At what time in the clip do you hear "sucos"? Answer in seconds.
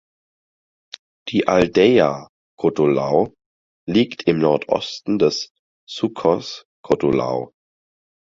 5.87-6.65